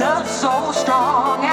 [0.00, 1.44] love so strong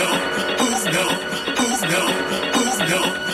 [0.00, 0.06] no,
[0.56, 1.04] who's no,
[1.58, 2.00] who's no,
[2.54, 3.29] who's no.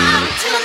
[0.00, 0.59] time to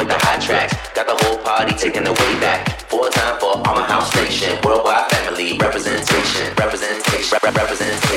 [0.00, 0.74] with the hot tracks.
[0.94, 2.80] Got the whole party taking the way back.
[2.88, 4.58] Four time for my House Nation.
[4.64, 6.54] Worldwide family representation.
[6.56, 7.38] Representation.
[7.42, 8.09] Representation.